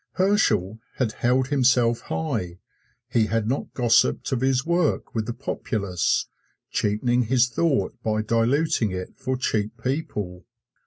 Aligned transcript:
Herschel 0.13 0.79
had 0.95 1.11
held 1.11 1.49
himself 1.49 1.99
high 1.99 2.57
he 3.07 3.27
had 3.27 3.47
not 3.47 3.71
gossiped 3.75 4.31
of 4.31 4.41
his 4.41 4.65
work 4.65 5.13
with 5.13 5.27
the 5.27 5.33
populace, 5.35 6.25
cheapening 6.71 7.25
his 7.25 7.47
thought 7.49 7.93
by 8.01 8.23
diluting 8.23 8.89
it 8.89 9.13
for 9.15 9.37
cheap 9.37 9.77
people. 9.83 10.47